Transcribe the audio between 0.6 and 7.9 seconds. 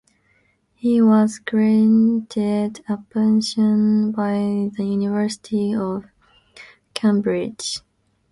He was granted a pension by the University of Cambridge.